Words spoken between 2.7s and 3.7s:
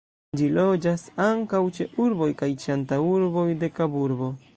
antaŭurboj